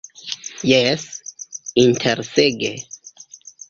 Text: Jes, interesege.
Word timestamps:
Jes, 0.69 1.05
interesege. 1.85 2.75